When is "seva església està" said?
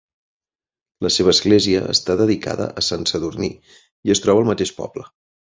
1.15-2.15